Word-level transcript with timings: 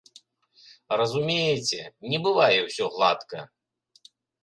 Разумееце, 1.01 1.81
не 2.15 2.25
бывае 2.27 2.51
ўсё 2.71 2.83
гладка. 2.97 3.49